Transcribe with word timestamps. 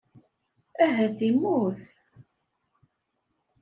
Ahat 0.85 1.17
immut. 1.27 1.79